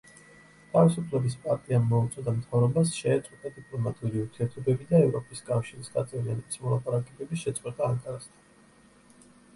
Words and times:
თავისუფლების 0.69 1.35
პარტიამ 1.43 1.83
მოუწოდა 1.89 2.33
მთავრობას 2.37 2.93
შეეწყვიტა 3.01 3.51
დიპლომატიური 3.59 4.23
ურთიერთობები 4.25 4.89
და 4.95 5.03
ევროპის 5.09 5.45
კავშირის 5.51 5.95
გაწევრიანების 5.99 6.61
მოლაპარაკებების 6.67 7.45
შეწყვეტა 7.47 7.93
ანკარასთან. 7.93 9.33